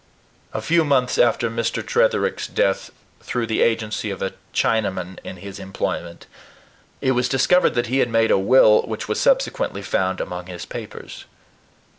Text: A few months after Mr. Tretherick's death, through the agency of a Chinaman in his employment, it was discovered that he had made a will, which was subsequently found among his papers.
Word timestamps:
A 0.51 0.61
few 0.63 0.83
months 0.83 1.19
after 1.19 1.47
Mr. 1.47 1.85
Tretherick's 1.85 2.47
death, 2.47 2.89
through 3.21 3.45
the 3.45 3.61
agency 3.61 4.09
of 4.09 4.19
a 4.23 4.33
Chinaman 4.51 5.19
in 5.23 5.37
his 5.37 5.59
employment, 5.59 6.25
it 7.01 7.11
was 7.11 7.29
discovered 7.29 7.75
that 7.75 7.85
he 7.85 7.99
had 7.99 8.09
made 8.09 8.31
a 8.31 8.39
will, 8.39 8.81
which 8.87 9.07
was 9.07 9.21
subsequently 9.21 9.83
found 9.83 10.19
among 10.19 10.47
his 10.47 10.65
papers. 10.65 11.25